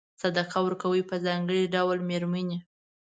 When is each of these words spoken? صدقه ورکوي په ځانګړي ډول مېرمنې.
صدقه 0.21 0.59
ورکوي 0.65 1.01
په 1.09 1.15
ځانګړي 1.25 1.63
ډول 1.75 1.97
مېرمنې. 2.09 2.59